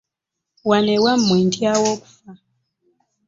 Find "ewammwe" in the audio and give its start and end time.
0.97-1.35